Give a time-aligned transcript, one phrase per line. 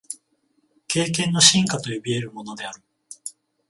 [0.87, 2.81] 経験の深化と呼び得るものである。